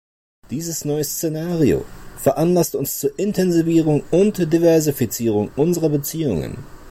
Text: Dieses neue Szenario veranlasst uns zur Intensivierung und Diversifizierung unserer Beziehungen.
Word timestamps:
Dieses 0.49 0.83
neue 0.83 1.03
Szenario 1.03 1.85
veranlasst 2.17 2.73
uns 2.73 2.97
zur 3.01 3.19
Intensivierung 3.19 4.01
und 4.09 4.51
Diversifizierung 4.51 5.51
unserer 5.55 5.89
Beziehungen. 5.89 6.65